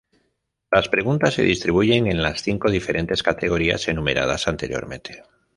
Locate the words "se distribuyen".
1.35-2.07